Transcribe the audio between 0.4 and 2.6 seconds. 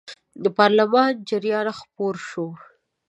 د پارلمان جریان خپور شو.